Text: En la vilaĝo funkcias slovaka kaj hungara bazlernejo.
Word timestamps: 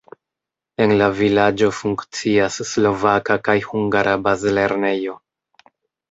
En 0.85 0.91
la 0.99 1.07
vilaĝo 1.17 1.67
funkcias 1.79 2.57
slovaka 2.69 3.35
kaj 3.49 3.55
hungara 3.67 4.15
bazlernejo. 4.29 5.15